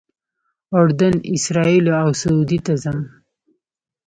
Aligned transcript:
اردن، 0.77 1.15
اسرائیلو 1.35 1.91
او 2.03 2.09
سعودي 2.21 2.59
ته 2.65 2.73
ځم. 2.83 2.99